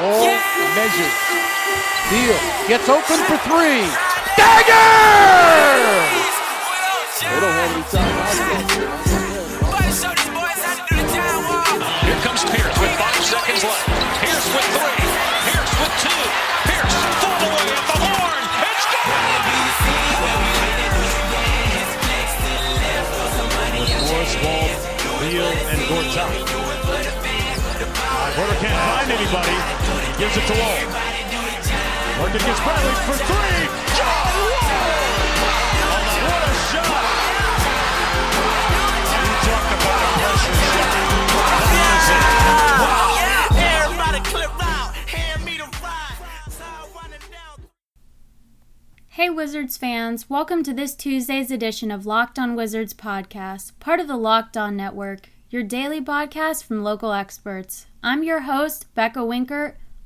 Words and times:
Wall 0.00 0.24
yeah! 0.24 0.74
measures. 0.74 1.14
Deal. 2.10 2.38
Gets 2.68 2.88
open 2.88 3.18
for 3.28 3.38
three. 3.46 3.86
Dagger! 4.36 4.74
They 7.20 7.40
don't 7.40 7.54
have 7.54 7.70
any 7.72 7.84
time. 7.94 8.14
Here 12.04 12.20
comes 12.22 12.42
Pierce 12.44 12.78
with 12.80 12.94
five 12.98 13.24
seconds 13.24 13.62
left. 13.64 13.86
Pierce 14.20 14.46
with 14.54 14.64
three. 14.64 14.93
Gives 30.16 30.36
it 30.36 30.46
to 30.46 30.52
Wall. 30.52 30.78
Working 32.22 32.40
against 32.40 32.62
Bradley 32.62 32.94
for 33.02 33.18
three. 33.18 33.66
John 33.98 34.30
Wall! 34.46 34.94
What 36.22 36.42
a 36.44 36.54
shot! 36.70 37.02
You 39.10 39.26
talk 39.42 39.66
about 39.74 39.98
a 39.98 40.10
pressure 40.22 40.54
shot. 40.70 40.94
Wow. 42.78 43.10
Everybody 43.58 44.20
clip 44.30 44.54
out. 44.62 44.94
Hand 44.94 45.44
me 45.44 45.58
the 45.58 45.66
Hey 49.08 49.30
Wizards 49.30 49.76
fans, 49.76 50.30
welcome 50.30 50.62
to 50.62 50.72
this 50.72 50.94
Tuesday's 50.94 51.50
edition 51.50 51.90
of 51.90 52.06
Locked 52.06 52.38
On 52.38 52.54
Wizards 52.54 52.94
podcast, 52.94 53.72
part 53.80 53.98
of 53.98 54.06
the 54.06 54.16
Locked 54.16 54.56
On 54.56 54.76
Network, 54.76 55.28
your 55.50 55.64
daily 55.64 56.00
podcast 56.00 56.62
from 56.62 56.84
local 56.84 57.12
experts. 57.12 57.86
I'm 58.00 58.22
your 58.22 58.42
host, 58.42 58.94
Becca 58.94 59.24
Winkert, 59.24 59.74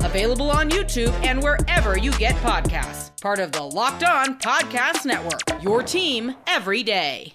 Available 0.00 0.50
on 0.50 0.70
YouTube 0.70 1.12
and 1.24 1.42
wherever 1.42 1.98
you 1.98 2.12
get 2.12 2.34
podcasts. 2.36 3.20
Part 3.20 3.38
of 3.40 3.52
the 3.52 3.62
Locked 3.62 4.04
On 4.04 4.38
Podcast 4.38 5.04
Network. 5.04 5.62
Your 5.62 5.82
team 5.82 6.34
every 6.46 6.82
day. 6.82 7.34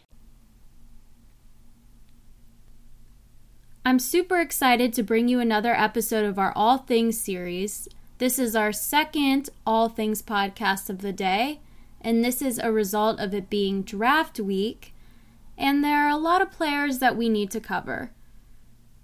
I'm 3.86 4.00
super 4.00 4.40
excited 4.40 4.94
to 4.94 5.04
bring 5.04 5.28
you 5.28 5.42
another 5.42 5.74
episode 5.74 6.24
of 6.24 6.40
our 6.40 6.54
All 6.56 6.78
Things 6.78 7.20
series. 7.20 7.90
This 8.18 8.40
is 8.40 8.56
our 8.56 8.72
second 8.72 9.50
All 9.66 9.90
Things 9.90 10.22
podcast 10.22 10.90
of 10.90 11.02
the 11.02 11.12
day, 11.12 11.60
and 12.00 12.24
this 12.24 12.42
is 12.42 12.60
a 12.60 12.72
result 12.72 13.20
of 13.20 13.34
it 13.34 13.50
being 13.50 13.82
draft 13.82 14.40
week, 14.40 14.94
and 15.58 15.84
there 15.84 16.06
are 16.06 16.10
a 16.10 16.18
lot 16.18 16.42
of 16.42 16.50
players 16.50 17.00
that 17.00 17.18
we 17.18 17.28
need 17.28 17.52
to 17.52 17.60
cover. 17.60 18.12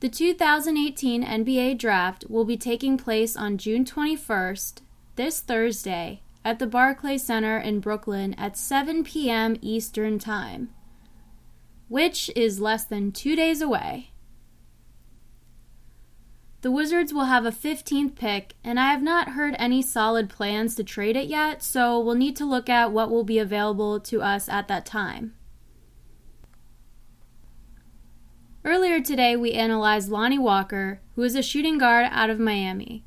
The 0.02 0.08
2018 0.08 1.26
NBA 1.26 1.78
Draft 1.78 2.24
will 2.30 2.46
be 2.46 2.56
taking 2.56 2.98
place 2.98 3.36
on 3.36 3.58
June 3.58 3.84
21st, 3.84 4.80
this 5.18 5.42
Thursday, 5.42 6.22
at 6.46 6.58
the 6.58 6.68
Barclays 6.68 7.26
Center 7.26 7.58
in 7.58 7.82
Brooklyn 7.82 8.34
at 8.36 8.56
7 8.56 9.04
p.m. 9.04 9.58
Eastern 9.62 10.18
Time, 10.18 10.70
which 11.90 12.32
is 12.34 12.62
less 12.62 12.86
than 12.86 13.12
two 13.12 13.36
days 13.36 13.62
away. 13.62 14.12
The 16.62 16.72
Wizards 16.72 17.14
will 17.14 17.26
have 17.26 17.46
a 17.46 17.52
15th 17.52 18.16
pick, 18.16 18.54
and 18.64 18.80
I 18.80 18.92
have 18.92 19.04
not 19.04 19.30
heard 19.30 19.56
any 19.60 19.82
solid 19.82 20.30
plans 20.30 20.76
to 20.76 20.84
trade 20.86 21.18
it 21.18 21.28
yet, 21.28 21.62
so 21.62 22.00
we'll 22.00 22.16
need 22.16 22.38
to 22.38 22.46
look 22.46 22.70
at 22.70 22.94
what 22.94 23.12
will 23.12 23.26
be 23.26 23.40
available 23.40 24.00
to 24.00 24.22
us 24.22 24.48
at 24.48 24.70
that 24.70 24.86
time. 24.86 25.34
Earlier 28.66 29.00
today, 29.00 29.38
we 29.38 29.54
analyzed 29.54 30.10
Lonnie 30.10 30.38
Walker, 30.38 31.00
who 31.16 31.24
is 31.24 31.36
a 31.36 31.42
shooting 31.42 31.78
guard 31.78 32.08
out 32.12 32.30
of 32.30 32.40
Miami. 32.40 33.06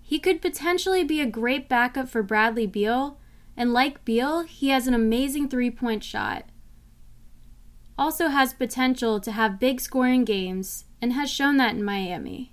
He 0.00 0.20
could 0.20 0.40
potentially 0.40 1.02
be 1.02 1.20
a 1.20 1.26
great 1.26 1.68
backup 1.68 2.08
for 2.08 2.22
Bradley 2.22 2.66
Beal, 2.66 3.18
and 3.56 3.72
like 3.72 4.04
Beal, 4.04 4.42
he 4.42 4.68
has 4.68 4.86
an 4.86 4.94
amazing 4.94 5.48
three 5.48 5.70
point 5.70 6.04
shot. 6.04 6.44
Also 7.98 8.28
has 8.28 8.52
potential 8.52 9.20
to 9.20 9.32
have 9.32 9.58
big 9.58 9.80
scoring 9.80 10.24
games, 10.24 10.84
and 11.02 11.12
has 11.12 11.30
shown 11.30 11.56
that 11.56 11.74
in 11.74 11.84
Miami. 11.84 12.52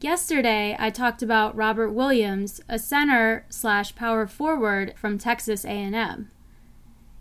Yesterday, 0.00 0.74
I 0.78 0.90
talked 0.90 1.22
about 1.22 1.54
Robert 1.54 1.92
Williams, 1.92 2.60
a 2.68 2.78
center 2.78 3.46
slash 3.50 3.94
power 3.94 4.26
forward 4.26 4.94
from 4.96 5.18
Texas 5.18 5.64
A&M. 5.64 6.30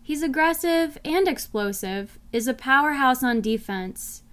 He's 0.09 0.23
aggressive 0.23 0.97
and 1.06 1.27
explosive, 1.27 2.17
is 2.31 2.47
a 2.47 2.56
powerhouse 2.56 3.21
on 3.21 3.41
defense, 3.41 4.23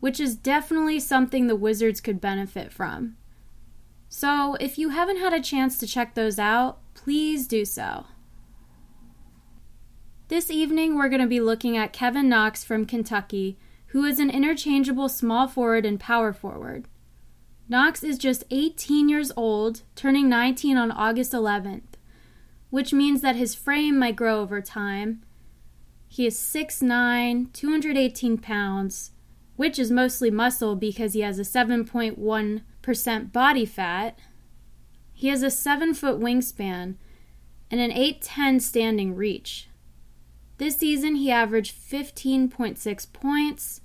which 0.00 0.18
is 0.18 0.34
definitely 0.34 0.98
something 0.98 1.46
the 1.46 1.54
Wizards 1.54 2.00
could 2.00 2.20
benefit 2.20 2.72
from. 2.72 3.16
So, 4.08 4.56
if 4.58 4.76
you 4.76 4.88
haven't 4.88 5.20
had 5.20 5.32
a 5.32 5.40
chance 5.40 5.78
to 5.78 5.86
check 5.86 6.16
those 6.16 6.40
out, 6.40 6.80
please 6.94 7.46
do 7.46 7.64
so. 7.64 8.06
This 10.26 10.50
evening, 10.50 10.96
we're 10.96 11.08
going 11.08 11.20
to 11.20 11.28
be 11.28 11.38
looking 11.38 11.76
at 11.76 11.92
Kevin 11.92 12.28
Knox 12.28 12.64
from 12.64 12.84
Kentucky, 12.84 13.56
who 13.90 14.04
is 14.04 14.18
an 14.18 14.30
interchangeable 14.30 15.08
small 15.08 15.46
forward 15.46 15.86
and 15.86 16.00
power 16.00 16.32
forward. 16.32 16.88
Knox 17.68 18.02
is 18.02 18.18
just 18.18 18.42
18 18.50 19.08
years 19.08 19.30
old, 19.36 19.82
turning 19.94 20.28
19 20.28 20.76
on 20.76 20.90
August 20.90 21.30
11th 21.30 21.89
which 22.70 22.92
means 22.92 23.20
that 23.20 23.36
his 23.36 23.54
frame 23.54 23.98
might 23.98 24.16
grow 24.16 24.40
over 24.40 24.60
time. 24.60 25.22
He 26.08 26.26
is 26.26 26.36
6'9, 26.36 27.52
218 27.52 28.38
pounds, 28.38 29.10
which 29.56 29.78
is 29.78 29.90
mostly 29.90 30.30
muscle 30.30 30.74
because 30.74 31.12
he 31.12 31.20
has 31.20 31.38
a 31.38 31.42
7.1% 31.42 33.32
body 33.32 33.66
fat. 33.66 34.18
He 35.12 35.28
has 35.28 35.42
a 35.42 35.50
7 35.50 35.94
foot 35.94 36.18
wingspan 36.18 36.94
and 37.70 37.80
an 37.80 37.90
8'10 37.90 38.60
standing 38.60 39.14
reach. 39.14 39.68
This 40.58 40.76
season, 40.76 41.14
he 41.16 41.30
averaged 41.30 41.74
15.6 41.74 43.12
points, 43.12 43.80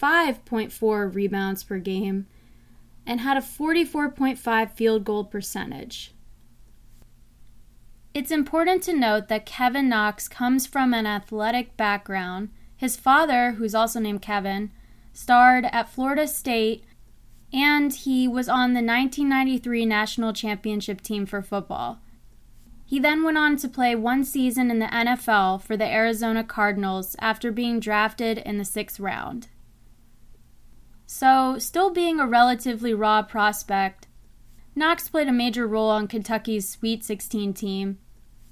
5.4 0.00 1.14
rebounds 1.14 1.64
per 1.64 1.78
game, 1.78 2.26
and 3.06 3.20
had 3.20 3.36
a 3.36 3.40
44.5 3.40 4.72
field 4.72 5.04
goal 5.04 5.24
percentage. 5.24 6.12
It's 8.14 8.30
important 8.30 8.82
to 8.84 8.92
note 8.96 9.28
that 9.28 9.46
Kevin 9.46 9.88
Knox 9.88 10.28
comes 10.28 10.66
from 10.66 10.92
an 10.92 11.06
athletic 11.06 11.76
background. 11.76 12.50
His 12.76 12.96
father, 12.96 13.52
who's 13.52 13.74
also 13.74 14.00
named 14.00 14.22
Kevin, 14.22 14.70
starred 15.12 15.66
at 15.66 15.88
Florida 15.88 16.26
State 16.26 16.84
and 17.52 17.92
he 17.92 18.28
was 18.28 18.48
on 18.48 18.74
the 18.74 18.82
1993 18.82 19.86
national 19.86 20.32
championship 20.32 21.00
team 21.00 21.26
for 21.26 21.42
football. 21.42 22.00
He 22.84 22.98
then 22.98 23.22
went 23.22 23.38
on 23.38 23.56
to 23.58 23.68
play 23.68 23.94
one 23.94 24.24
season 24.24 24.70
in 24.70 24.78
the 24.78 24.86
NFL 24.86 25.62
for 25.62 25.76
the 25.76 25.86
Arizona 25.86 26.42
Cardinals 26.42 27.16
after 27.20 27.52
being 27.52 27.80
drafted 27.80 28.38
in 28.38 28.58
the 28.58 28.64
sixth 28.64 28.98
round. 28.98 29.48
So, 31.06 31.58
still 31.58 31.90
being 31.90 32.20
a 32.20 32.26
relatively 32.26 32.92
raw 32.92 33.22
prospect, 33.22 34.07
Knox 34.78 35.08
played 35.08 35.26
a 35.26 35.32
major 35.32 35.66
role 35.66 35.90
on 35.90 36.06
Kentucky's 36.06 36.68
Sweet 36.68 37.02
16 37.02 37.52
team. 37.52 37.98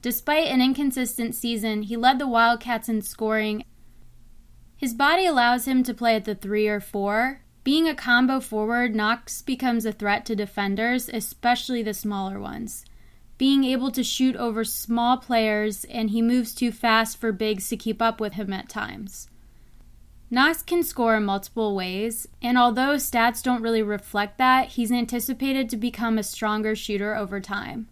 Despite 0.02 0.49
an 0.49 0.61
inconsistent 0.61 1.37
season, 1.37 1.82
he 1.82 1.96
led 1.96 2.19
the 2.19 2.26
Wildcats 2.26 2.88
in 2.88 3.00
scoring. 3.02 3.64
His 4.76 4.93
body 4.93 5.25
allows 5.25 5.69
him 5.69 5.84
to 5.84 5.94
play 5.94 6.17
at 6.17 6.25
the 6.25 6.34
3 6.34 6.67
or 6.67 6.81
4. 6.81 7.43
Being 7.62 7.87
a 7.87 7.94
combo 7.94 8.40
forward, 8.40 8.93
Knox 8.93 9.40
becomes 9.40 9.87
a 9.87 9.93
threat 9.93 10.26
to 10.26 10.34
defenders, 10.34 11.08
especially 11.08 11.84
the 11.84 11.94
smaller 11.94 12.40
ones. 12.40 12.84
Being 13.38 13.62
able 13.62 13.93
to 13.93 14.02
shoot 14.02 14.34
over 14.34 14.64
small 14.64 15.19
players, 15.19 15.84
and 15.84 16.11
he 16.11 16.22
moves 16.22 16.56
too 16.56 16.72
fast 16.72 17.19
for 17.19 17.31
bigs 17.31 17.69
to 17.69 17.76
keep 17.76 18.02
up 18.02 18.20
with 18.20 18.32
him 18.32 18.52
at 18.52 18.69
times. 18.69 19.29
Knox 20.28 20.62
can 20.62 20.82
score 20.82 21.17
in 21.17 21.25
multiple 21.25 21.76
ways, 21.76 22.26
and 22.43 22.58
although 22.58 22.96
stats 22.96 23.43
don't 23.43 23.62
really 23.62 23.82
reflect 23.82 24.38
that, 24.38 24.70
he's 24.70 24.90
anticipated 24.90 25.70
to 25.70 25.76
become 25.76 26.19
a 26.19 26.25
stronger 26.25 26.75
shooter 26.75 27.14
over 27.14 27.40
time. 27.40 27.88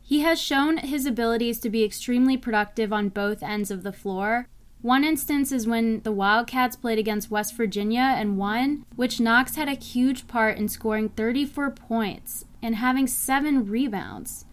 He 0.00 0.20
has 0.20 0.40
shown 0.40 0.78
his 0.78 1.04
abilities 1.04 1.60
to 1.60 1.70
be 1.70 1.84
extremely 1.84 2.36
productive 2.36 2.92
on 2.92 3.10
both 3.10 3.42
ends 3.42 3.70
of 3.70 3.82
the 3.82 3.92
floor. 3.92 4.48
One 4.80 5.04
instance 5.04 5.52
is 5.52 5.66
when 5.66 6.00
the 6.00 6.12
Wildcats 6.12 6.76
played 6.76 6.98
against 6.98 7.30
West 7.30 7.54
Virginia 7.54 8.14
and 8.16 8.38
won, 8.38 8.86
which 8.96 9.20
Knox 9.20 9.56
had 9.56 9.68
a 9.68 9.74
huge 9.74 10.26
part 10.26 10.56
in 10.56 10.66
scoring 10.68 11.10
34 11.10 11.72
points 11.72 12.46
and 12.62 12.76
having 12.76 13.06
7 13.06 13.66
rebounds. 13.66 14.46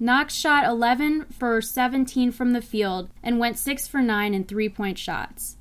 Knox 0.00 0.34
shot 0.34 0.64
11 0.64 1.26
for 1.26 1.60
17 1.60 2.32
from 2.32 2.54
the 2.54 2.62
field 2.62 3.10
and 3.22 3.38
went 3.38 3.58
6 3.58 3.86
for 3.86 4.00
9 4.00 4.34
in 4.34 4.44
three 4.44 4.70
point 4.70 4.98
shots. 4.98 5.58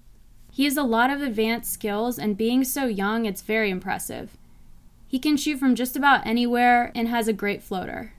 He 0.51 0.65
has 0.65 0.75
a 0.75 0.83
lot 0.83 1.09
of 1.09 1.21
advanced 1.21 1.71
skills, 1.71 2.19
and 2.19 2.37
being 2.37 2.65
so 2.65 2.85
young, 2.85 3.25
it's 3.25 3.41
very 3.41 3.69
impressive. 3.69 4.37
He 5.07 5.17
can 5.17 5.37
shoot 5.37 5.57
from 5.57 5.75
just 5.75 5.95
about 5.95 6.27
anywhere 6.27 6.91
and 6.93 7.07
has 7.07 7.27
a 7.29 7.33
great 7.33 7.63
floater. 7.63 8.13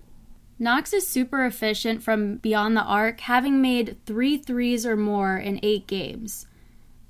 Knox 0.58 0.92
is 0.92 1.06
super 1.06 1.44
efficient 1.44 2.02
from 2.02 2.36
beyond 2.36 2.76
the 2.76 2.82
arc, 2.82 3.20
having 3.20 3.60
made 3.60 3.96
three 4.06 4.38
threes 4.38 4.86
or 4.86 4.96
more 4.96 5.36
in 5.36 5.60
eight 5.62 5.86
games. 5.86 6.46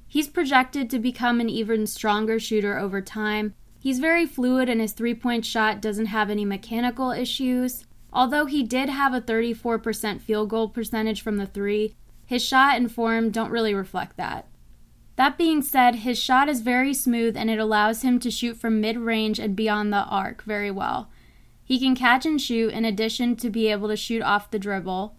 He's 0.08 0.28
projected 0.28 0.90
to 0.90 0.98
become 0.98 1.40
an 1.40 1.48
even 1.48 1.86
stronger 1.86 2.40
shooter 2.40 2.78
over 2.78 3.00
time. 3.00 3.54
He's 3.78 3.98
very 3.98 4.26
fluid, 4.26 4.68
and 4.68 4.80
his 4.80 4.92
three 4.92 5.14
point 5.14 5.44
shot 5.44 5.80
doesn't 5.80 6.06
have 6.06 6.30
any 6.30 6.44
mechanical 6.44 7.12
issues. 7.12 7.84
Although 8.12 8.46
he 8.46 8.62
did 8.62 8.88
have 8.88 9.14
a 9.14 9.20
34% 9.20 10.20
field 10.20 10.50
goal 10.50 10.68
percentage 10.68 11.22
from 11.22 11.38
the 11.38 11.46
three, 11.46 11.94
his 12.26 12.44
shot 12.44 12.76
and 12.76 12.90
form 12.90 13.30
don't 13.30 13.50
really 13.50 13.74
reflect 13.74 14.16
that. 14.16 14.46
That 15.16 15.36
being 15.36 15.62
said, 15.62 15.96
his 15.96 16.18
shot 16.18 16.48
is 16.48 16.60
very 16.62 16.94
smooth 16.94 17.36
and 17.36 17.50
it 17.50 17.58
allows 17.58 18.02
him 18.02 18.18
to 18.20 18.30
shoot 18.30 18.56
from 18.56 18.80
mid 18.80 18.96
range 18.96 19.38
and 19.38 19.54
beyond 19.54 19.92
the 19.92 20.04
arc 20.04 20.42
very 20.42 20.70
well. 20.70 21.10
He 21.64 21.78
can 21.78 21.94
catch 21.94 22.26
and 22.26 22.40
shoot 22.40 22.72
in 22.72 22.84
addition 22.84 23.36
to 23.36 23.50
be 23.50 23.68
able 23.68 23.88
to 23.88 23.96
shoot 23.96 24.22
off 24.22 24.50
the 24.50 24.58
dribble. 24.58 25.14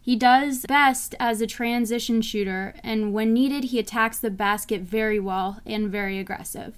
He 0.00 0.16
does 0.16 0.66
best 0.66 1.14
as 1.20 1.40
a 1.40 1.46
transition 1.46 2.22
shooter, 2.22 2.74
and 2.82 3.12
when 3.12 3.32
needed, 3.32 3.64
he 3.64 3.78
attacks 3.78 4.18
the 4.18 4.30
basket 4.30 4.82
very 4.82 5.20
well 5.20 5.60
and 5.64 5.90
very 5.90 6.18
aggressive. 6.18 6.76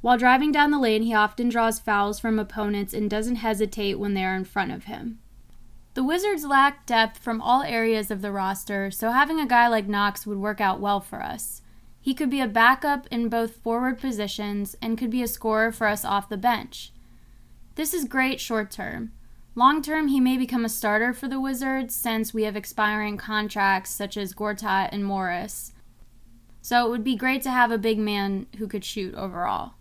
While 0.00 0.18
driving 0.18 0.50
down 0.50 0.72
the 0.72 0.80
lane, 0.80 1.02
he 1.02 1.14
often 1.14 1.48
draws 1.48 1.78
fouls 1.78 2.18
from 2.18 2.40
opponents 2.40 2.92
and 2.92 3.08
doesn't 3.08 3.36
hesitate 3.36 4.00
when 4.00 4.14
they 4.14 4.24
are 4.24 4.34
in 4.34 4.44
front 4.44 4.72
of 4.72 4.84
him. 4.84 5.20
The 5.94 6.02
Wizards 6.02 6.44
lack 6.44 6.84
depth 6.84 7.18
from 7.18 7.40
all 7.40 7.62
areas 7.62 8.10
of 8.10 8.22
the 8.22 8.32
roster, 8.32 8.90
so 8.90 9.12
having 9.12 9.38
a 9.38 9.46
guy 9.46 9.68
like 9.68 9.86
Knox 9.86 10.26
would 10.26 10.38
work 10.38 10.60
out 10.60 10.80
well 10.80 10.98
for 10.98 11.22
us. 11.22 11.61
He 12.02 12.14
could 12.14 12.30
be 12.30 12.40
a 12.40 12.48
backup 12.48 13.06
in 13.12 13.28
both 13.28 13.56
forward 13.56 14.00
positions 14.00 14.76
and 14.82 14.98
could 14.98 15.10
be 15.10 15.22
a 15.22 15.28
scorer 15.28 15.70
for 15.70 15.86
us 15.86 16.04
off 16.04 16.28
the 16.28 16.36
bench. 16.36 16.92
This 17.76 17.94
is 17.94 18.04
great 18.04 18.40
short 18.40 18.72
term. 18.72 19.12
Long 19.54 19.82
term, 19.82 20.08
he 20.08 20.18
may 20.18 20.36
become 20.36 20.64
a 20.64 20.68
starter 20.68 21.12
for 21.12 21.28
the 21.28 21.40
Wizards 21.40 21.94
since 21.94 22.34
we 22.34 22.42
have 22.42 22.56
expiring 22.56 23.16
contracts 23.16 23.90
such 23.90 24.16
as 24.16 24.34
Gortat 24.34 24.88
and 24.90 25.04
Morris. 25.04 25.72
So 26.60 26.86
it 26.86 26.90
would 26.90 27.04
be 27.04 27.14
great 27.14 27.42
to 27.42 27.50
have 27.50 27.70
a 27.70 27.78
big 27.78 27.98
man 27.98 28.46
who 28.58 28.66
could 28.66 28.84
shoot 28.84 29.14
overall. 29.14 29.74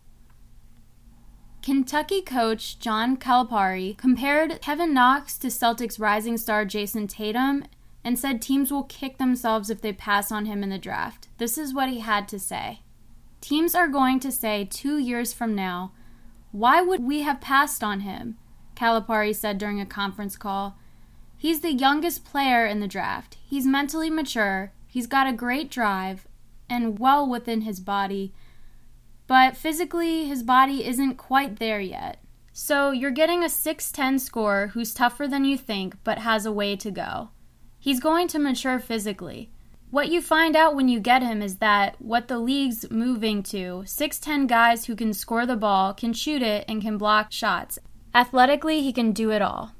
Kentucky 1.63 2.21
coach 2.21 2.79
John 2.79 3.17
Calipari 3.17 3.97
compared 3.97 4.61
Kevin 4.61 4.93
Knox 4.93 5.37
to 5.39 5.47
Celtics 5.47 5.99
rising 5.99 6.37
star 6.37 6.65
Jayson 6.65 7.07
Tatum 7.07 7.63
and 8.03 8.17
said 8.17 8.41
teams 8.41 8.71
will 8.71 8.83
kick 8.83 9.17
themselves 9.17 9.69
if 9.69 9.81
they 9.81 9.93
pass 9.93 10.31
on 10.31 10.45
him 10.45 10.63
in 10.63 10.69
the 10.69 10.77
draft. 10.77 11.27
This 11.37 11.57
is 11.57 11.73
what 11.73 11.89
he 11.89 11.99
had 11.99 12.27
to 12.29 12.39
say. 12.39 12.81
Teams 13.41 13.75
are 13.75 13.87
going 13.87 14.19
to 14.19 14.31
say 14.31 14.65
two 14.65 14.97
years 14.97 15.33
from 15.33 15.55
now, 15.55 15.93
why 16.51 16.81
would 16.81 17.03
we 17.03 17.21
have 17.21 17.41
passed 17.41 17.83
on 17.83 18.01
him? 18.01 18.37
Calipari 18.75 19.33
said 19.33 19.57
during 19.57 19.79
a 19.79 19.85
conference 19.85 20.35
call. 20.35 20.77
He's 21.37 21.61
the 21.61 21.73
youngest 21.73 22.25
player 22.25 22.65
in 22.65 22.79
the 22.79 22.87
draft. 22.87 23.37
He's 23.43 23.65
mentally 23.65 24.09
mature, 24.09 24.73
he's 24.87 25.07
got 25.07 25.27
a 25.27 25.33
great 25.33 25.71
drive, 25.71 26.27
and 26.69 26.99
well 26.99 27.27
within 27.27 27.61
his 27.61 27.79
body. 27.79 28.33
But 29.27 29.55
physically, 29.55 30.25
his 30.25 30.43
body 30.43 30.85
isn't 30.85 31.15
quite 31.15 31.57
there 31.57 31.79
yet. 31.79 32.17
So 32.53 32.91
you're 32.91 33.11
getting 33.11 33.43
a 33.43 33.47
6'10 33.47 34.19
scorer 34.19 34.67
who's 34.67 34.93
tougher 34.93 35.27
than 35.27 35.45
you 35.45 35.57
think, 35.57 35.95
but 36.03 36.19
has 36.19 36.45
a 36.45 36.51
way 36.51 36.75
to 36.75 36.91
go. 36.91 37.29
He's 37.81 37.99
going 37.99 38.27
to 38.27 38.37
mature 38.37 38.77
physically. 38.77 39.49
What 39.89 40.09
you 40.09 40.21
find 40.21 40.55
out 40.55 40.75
when 40.75 40.87
you 40.87 40.99
get 40.99 41.23
him 41.23 41.41
is 41.41 41.57
that 41.57 41.95
what 41.99 42.27
the 42.27 42.37
league's 42.37 42.89
moving 42.91 43.41
to 43.43 43.83
6'10 43.87 44.47
guys 44.47 44.85
who 44.85 44.95
can 44.95 45.13
score 45.13 45.47
the 45.47 45.55
ball, 45.55 45.95
can 45.95 46.13
shoot 46.13 46.43
it, 46.43 46.63
and 46.67 46.79
can 46.79 46.99
block 46.99 47.31
shots. 47.31 47.79
Athletically, 48.13 48.83
he 48.83 48.93
can 48.93 49.13
do 49.13 49.31
it 49.31 49.41
all. 49.41 49.71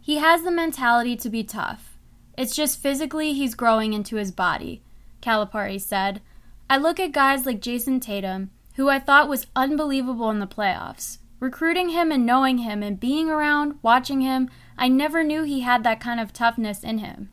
He 0.00 0.16
has 0.16 0.42
the 0.42 0.50
mentality 0.50 1.16
to 1.18 1.30
be 1.30 1.44
tough. 1.44 1.96
It's 2.36 2.56
just 2.56 2.82
physically 2.82 3.32
he's 3.32 3.54
growing 3.54 3.92
into 3.92 4.16
his 4.16 4.32
body, 4.32 4.82
Calipari 5.22 5.80
said. 5.80 6.20
I 6.68 6.78
look 6.78 6.98
at 6.98 7.12
guys 7.12 7.46
like 7.46 7.60
Jayson 7.60 8.00
Tatum, 8.00 8.50
who 8.74 8.88
I 8.88 8.98
thought 8.98 9.28
was 9.28 9.46
unbelievable 9.54 10.30
in 10.30 10.40
the 10.40 10.48
playoffs. 10.48 11.18
Recruiting 11.40 11.88
him 11.88 12.12
and 12.12 12.26
knowing 12.26 12.58
him 12.58 12.82
and 12.82 13.00
being 13.00 13.30
around, 13.30 13.78
watching 13.82 14.20
him, 14.20 14.50
I 14.76 14.88
never 14.88 15.24
knew 15.24 15.42
he 15.42 15.60
had 15.60 15.82
that 15.84 15.98
kind 15.98 16.20
of 16.20 16.34
toughness 16.34 16.84
in 16.84 16.98
him. 16.98 17.30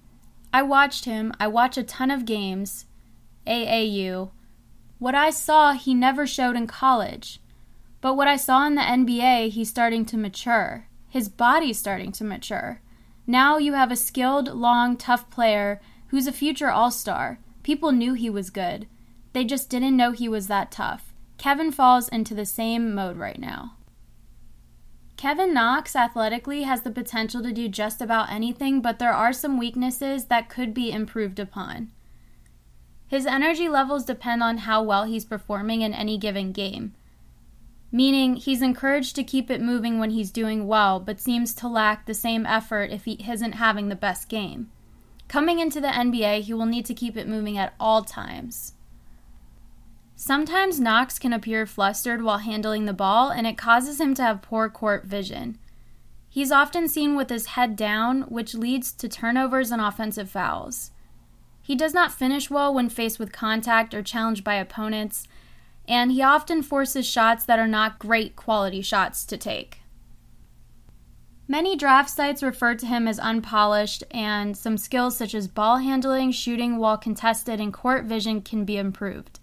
I 0.54 0.64
watched 0.64 1.04
him, 1.04 1.34
I 1.42 1.48
watch 1.48 1.78
a 1.78 1.84
ton 1.84 2.10
of 2.10 2.26
games, 2.26 2.86
AAU. 3.46 4.32
What 4.98 5.14
I 5.14 5.30
saw, 5.30 5.74
he 5.74 5.94
never 5.94 6.26
showed 6.26 6.56
in 6.56 6.68
college. 6.68 7.42
But 8.00 8.16
what 8.16 8.30
I 8.30 8.38
saw 8.38 8.66
in 8.66 8.76
the 8.76 8.82
NBA, 8.82 9.50
he's 9.50 9.70
starting 9.70 10.06
to 10.06 10.18
mature. 10.18 10.88
His 11.10 11.28
body's 11.28 11.78
starting 11.78 12.14
to 12.14 12.24
mature. 12.24 12.82
Now 13.26 13.58
you 13.58 13.74
have 13.74 13.92
a 13.92 13.98
skilled, 13.98 14.54
long, 14.54 14.96
tough 14.96 15.30
player 15.30 15.82
who's 16.08 16.28
a 16.28 16.32
future 16.32 16.70
all 16.70 16.92
star. 16.92 17.40
People 17.62 17.92
knew 17.92 18.14
he 18.14 18.30
was 18.30 18.50
good. 18.50 18.88
They 19.34 19.44
just 19.44 19.70
didn't 19.70 19.98
know 19.98 20.12
he 20.12 20.30
was 20.30 20.48
that 20.48 20.72
tough. 20.72 21.14
Kevin 21.38 21.72
falls 21.72 22.08
into 22.08 22.34
the 22.34 22.46
same 22.46 22.96
mode 22.96 23.18
right 23.18 23.38
now. 23.38 23.77
Kevin 25.18 25.52
Knox 25.52 25.96
athletically 25.96 26.62
has 26.62 26.84
the 26.84 26.92
potential 26.92 27.42
to 27.42 27.52
do 27.52 27.68
just 27.68 28.02
about 28.02 28.32
anything, 28.32 28.82
but 28.82 29.00
there 29.00 29.12
are 29.12 29.34
some 29.34 29.58
weaknesses 29.58 30.26
that 30.26 30.48
could 30.48 30.76
be 30.76 30.92
improved 30.92 31.40
upon. 31.40 31.92
His 33.08 33.26
energy 33.26 33.68
levels 33.68 34.06
depend 34.06 34.44
on 34.44 34.60
how 34.60 34.84
well 34.84 35.06
he's 35.06 35.26
performing 35.26 35.82
in 35.82 35.92
any 35.92 36.20
given 36.20 36.52
game, 36.52 36.94
meaning 37.92 38.36
he's 38.36 38.62
encouraged 38.62 39.16
to 39.16 39.24
keep 39.24 39.50
it 39.50 39.60
moving 39.60 39.98
when 39.98 40.12
he's 40.12 40.30
doing 40.30 40.68
well, 40.68 41.00
but 41.00 41.20
seems 41.20 41.56
to 41.56 41.68
lack 41.68 42.06
the 42.06 42.14
same 42.14 42.46
effort 42.46 42.92
if 42.92 43.06
he 43.06 43.14
isn't 43.28 43.54
having 43.54 43.90
the 43.90 43.96
best 43.96 44.30
game. 44.30 44.70
Coming 45.28 45.58
into 45.60 45.82
the 45.82 45.88
NBA, 45.88 46.42
he 46.42 46.54
will 46.54 46.68
need 46.68 46.86
to 46.86 46.94
keep 46.94 47.18
it 47.18 47.28
moving 47.28 47.58
at 47.58 47.74
all 47.80 48.04
times. 48.04 48.74
Sometimes 50.20 50.80
Knox 50.80 51.20
can 51.20 51.32
appear 51.32 51.68
flustered 51.68 52.24
while 52.24 52.40
handling 52.40 52.86
the 52.86 52.92
ball, 52.92 53.30
and 53.30 53.46
it 53.46 53.56
causes 53.56 54.02
him 54.02 54.16
to 54.16 54.24
have 54.24 54.42
poor 54.42 54.68
court 54.68 55.06
vision. 55.06 55.60
He's 56.28 56.52
often 56.52 56.88
seen 56.88 57.16
with 57.16 57.30
his 57.30 57.46
head 57.46 57.76
down, 57.76 58.24
which 58.24 58.56
leads 58.56 58.92
to 58.94 59.08
turnovers 59.08 59.70
and 59.70 59.80
offensive 59.80 60.28
fouls. 60.28 60.90
He 61.62 61.76
does 61.76 61.94
not 61.94 62.12
finish 62.12 62.50
well 62.50 62.74
when 62.74 62.90
faced 62.90 63.20
with 63.20 63.32
contact 63.32 63.94
or 63.94 64.02
challenged 64.02 64.44
by 64.44 64.56
opponents, 64.56 65.28
and 65.88 66.12
he 66.12 66.24
often 66.24 66.64
forces 66.64 67.06
shots 67.06 67.46
that 67.46 67.60
are 67.60 67.68
not 67.68 68.00
great 68.00 68.36
quality 68.36 68.82
shots 68.82 69.24
to 69.26 69.38
take. 69.38 69.82
Many 71.48 71.76
draft 71.76 72.10
sites 72.10 72.42
refer 72.42 72.74
to 72.74 72.88
him 72.88 73.08
as 73.08 73.20
unpolished, 73.20 74.04
and 74.10 74.58
some 74.58 74.80
skills 74.80 75.16
such 75.16 75.36
as 75.36 75.48
ball 75.48 75.78
handling, 75.78 76.32
shooting 76.32 76.78
while 76.78 76.98
contested, 76.98 77.60
and 77.62 77.72
court 77.72 78.06
vision 78.06 78.42
can 78.42 78.66
be 78.66 78.78
improved. 78.78 79.40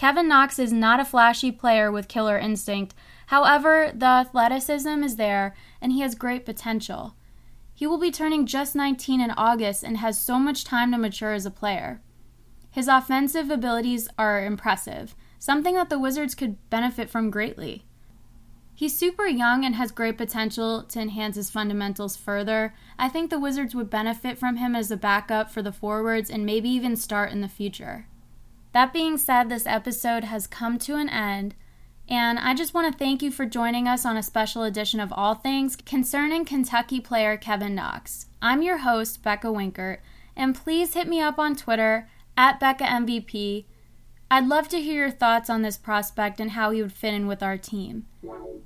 Kevin 0.00 0.28
Knox 0.28 0.58
is 0.58 0.72
not 0.72 0.98
a 0.98 1.04
flashy 1.04 1.52
player 1.52 1.92
with 1.92 2.08
killer 2.08 2.38
instinct. 2.38 2.94
However, 3.26 3.92
the 3.94 4.06
athleticism 4.06 5.04
is 5.04 5.16
there 5.16 5.54
and 5.78 5.92
he 5.92 6.00
has 6.00 6.14
great 6.14 6.46
potential. 6.46 7.16
He 7.74 7.86
will 7.86 7.98
be 7.98 8.10
turning 8.10 8.46
just 8.46 8.74
19 8.74 9.20
in 9.20 9.30
August 9.32 9.84
and 9.84 9.98
has 9.98 10.18
so 10.18 10.38
much 10.38 10.64
time 10.64 10.90
to 10.92 10.96
mature 10.96 11.34
as 11.34 11.44
a 11.44 11.50
player. 11.50 12.00
His 12.70 12.88
offensive 12.88 13.50
abilities 13.50 14.08
are 14.16 14.42
impressive, 14.42 15.14
something 15.38 15.74
that 15.74 15.90
the 15.90 15.98
Wizards 15.98 16.34
could 16.34 16.56
benefit 16.70 17.10
from 17.10 17.30
greatly. 17.30 17.84
He's 18.74 18.96
super 18.96 19.26
young 19.26 19.66
and 19.66 19.74
has 19.74 19.92
great 19.92 20.16
potential 20.16 20.82
to 20.82 20.98
enhance 20.98 21.36
his 21.36 21.50
fundamentals 21.50 22.16
further. 22.16 22.72
I 22.98 23.10
think 23.10 23.28
the 23.28 23.38
Wizards 23.38 23.74
would 23.74 23.90
benefit 23.90 24.38
from 24.38 24.56
him 24.56 24.74
as 24.74 24.90
a 24.90 24.96
backup 24.96 25.50
for 25.50 25.60
the 25.60 25.72
forwards 25.72 26.30
and 26.30 26.46
maybe 26.46 26.70
even 26.70 26.96
start 26.96 27.32
in 27.32 27.42
the 27.42 27.48
future. 27.48 28.06
That 28.72 28.92
being 28.92 29.18
said, 29.18 29.48
this 29.48 29.66
episode 29.66 30.24
has 30.24 30.46
come 30.46 30.78
to 30.80 30.94
an 30.94 31.08
end, 31.08 31.56
and 32.08 32.38
I 32.38 32.54
just 32.54 32.72
want 32.72 32.92
to 32.92 32.96
thank 32.98 33.20
you 33.20 33.32
for 33.32 33.44
joining 33.44 33.88
us 33.88 34.06
on 34.06 34.16
a 34.16 34.22
special 34.22 34.62
edition 34.62 35.00
of 35.00 35.12
All 35.12 35.34
Things 35.34 35.74
concerning 35.74 36.44
Kentucky 36.44 37.00
player 37.00 37.36
Kevin 37.36 37.74
Knox. 37.74 38.26
I'm 38.40 38.62
your 38.62 38.78
host, 38.78 39.24
Becca 39.24 39.48
Winkert, 39.48 39.98
and 40.36 40.54
please 40.54 40.94
hit 40.94 41.08
me 41.08 41.20
up 41.20 41.38
on 41.38 41.56
Twitter 41.56 42.08
at 42.36 42.60
BeccaMVP. 42.60 43.64
I'd 44.30 44.46
love 44.46 44.68
to 44.68 44.80
hear 44.80 45.08
your 45.08 45.10
thoughts 45.10 45.50
on 45.50 45.62
this 45.62 45.76
prospect 45.76 46.38
and 46.38 46.52
how 46.52 46.70
he 46.70 46.80
would 46.80 46.92
fit 46.92 47.12
in 47.12 47.26
with 47.26 47.42
our 47.42 47.58
team. 47.58 48.06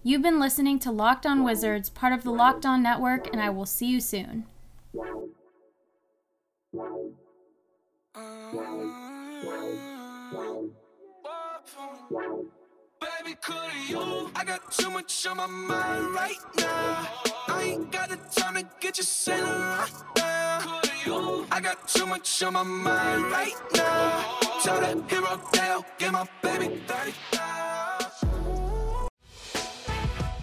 You've 0.02 0.20
been 0.20 0.38
listening 0.38 0.78
to 0.80 0.90
Locked 0.90 1.25
On 1.25 1.42
Wizards, 1.42 1.88
part 1.88 2.12
of 2.12 2.25
the 2.25 2.30
Locked 2.30 2.66
On 2.66 2.82
Network, 2.82 3.32
and 3.32 3.40
I 3.40 3.49
will 3.49 3.64
see 3.64 3.87
you 3.87 4.02
soon. 4.02 4.44
Um, 8.14 8.94
Baby, 12.11 13.37
could 13.40 13.73
you? 13.88 14.30
I 14.37 14.44
got 14.44 14.70
too 14.70 14.90
much 14.90 15.26
on 15.26 15.38
my 15.38 15.46
mind 15.46 16.14
right 16.14 16.37
now. 16.58 17.08
I 17.49 17.62
ain't 17.62 17.90
got 17.90 18.11
the 18.11 18.16
time 18.38 18.54
to 18.56 18.68
get 18.80 18.99
you 18.99 19.04
sailing 19.04 19.50
right 19.50 19.92
now. 20.16 21.44
I 21.50 21.61
got 21.62 21.88
too 21.88 22.04
much 22.04 22.42
on 22.42 22.54
my 22.54 22.62
mind 22.62 23.25
right 23.30 23.54
now. 23.75 24.38
Tell 24.62 24.80
that 24.80 25.11
hero 25.11 25.40
Dale, 25.52 25.84
get 25.99 26.12
my 26.12 26.26
baby 26.42 26.80
30 26.87 27.12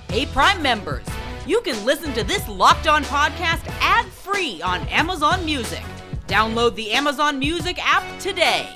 Hey, 0.09 0.25
Prime 0.27 0.61
members, 0.61 1.05
you 1.45 1.61
can 1.61 1.85
listen 1.85 2.11
to 2.13 2.23
this 2.23 2.47
Locked 2.49 2.87
On 2.87 3.03
podcast 3.03 3.67
ad 3.81 4.05
free 4.07 4.61
on 4.61 4.81
Amazon 4.87 5.45
Music. 5.45 5.83
Download 6.27 6.75
the 6.75 6.91
Amazon 6.91 7.37
Music 7.39 7.77
app 7.83 8.03
today. 8.19 8.67